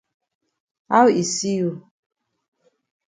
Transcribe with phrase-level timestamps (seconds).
[0.89, 1.71] How e see you?